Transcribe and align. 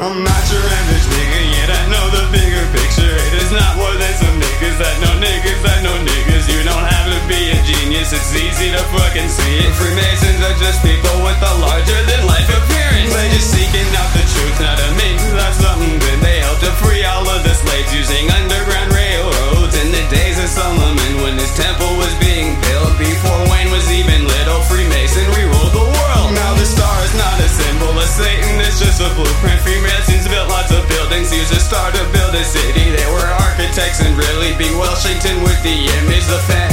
I'm 0.00 0.24
not 0.24 0.44
your 0.48 0.64
average 0.64 1.06
nigga, 1.12 1.40
yet 1.60 1.68
I 1.68 1.82
know 1.92 2.04
the 2.08 2.24
bigger 2.32 2.64
picture. 2.72 3.04
It 3.04 3.34
is 3.36 3.52
not 3.52 3.76
more 3.76 3.92
than 4.00 4.14
some 4.16 4.32
niggas 4.40 4.80
that 4.80 4.96
know 4.96 5.12
niggas 5.20 5.60
that 5.60 5.84
know 5.84 5.92
niggas. 5.92 6.48
You 6.48 6.64
don't 6.64 6.86
have 6.88 7.12
to 7.12 7.20
be 7.28 7.52
a 7.52 7.60
genius, 7.68 8.08
it's 8.16 8.32
easy 8.32 8.72
to 8.72 8.80
fucking 8.96 9.28
see 9.28 9.60
it. 9.60 9.72
Freemasons 9.76 10.40
are 10.40 10.56
just 10.56 10.80
people. 10.80 10.99
star 31.70 31.92
to 31.92 32.02
build 32.10 32.34
a 32.34 32.42
city. 32.42 32.90
They 32.90 33.06
were 33.14 33.30
architects 33.46 34.00
and 34.02 34.18
really 34.18 34.56
be 34.58 34.74
Washington 34.74 35.40
with 35.44 35.62
the 35.62 35.86
image, 36.02 36.26
the 36.26 36.42
fan. 36.50 36.69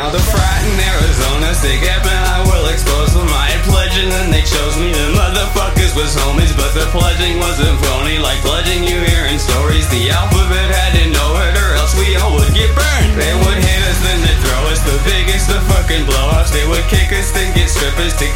Now 0.00 0.08
the 0.08 0.24
frat 0.32 0.64
in 0.64 0.80
Arizona. 0.80 1.52
Sick 1.52 1.84
happen, 1.84 2.08
I 2.08 2.40
will 2.48 2.72
expose 2.72 3.12
them. 3.12 3.28
I 3.28 3.52
pledging 3.68 4.08
and 4.08 4.32
they 4.32 4.40
chose 4.40 4.80
me. 4.80 4.96
The 4.96 5.12
motherfuckers 5.12 5.92
was 5.92 6.16
homies, 6.16 6.56
but 6.56 6.72
the 6.72 6.88
pledging 6.88 7.36
wasn't 7.36 7.76
phony. 7.84 8.16
Like 8.16 8.40
pledging 8.40 8.80
you 8.80 8.96
hearing 8.96 9.36
stories. 9.36 9.84
The 9.92 10.08
alphabet 10.08 10.72
had 10.72 10.96
to 10.96 11.04
know 11.12 11.36
it, 11.44 11.52
or 11.52 11.76
else 11.76 11.92
we 12.00 12.16
all 12.16 12.32
would 12.32 12.48
get 12.56 12.72
burned. 12.72 13.12
They 13.12 13.28
would 13.44 13.60
hit 13.60 13.82
us, 13.92 14.00
then 14.00 14.24
they'd 14.24 14.40
throw 14.40 14.72
us. 14.72 14.80
The 14.88 14.96
biggest, 15.04 15.52
the 15.52 15.60
fucking 15.68 16.08
blow 16.08 16.32
ups. 16.32 16.48
They 16.48 16.64
would 16.64 16.88
kick 16.88 17.12
us, 17.12 17.28
then 17.36 17.52
get 17.52 17.68
strippers 17.68 18.16
to 18.24 18.26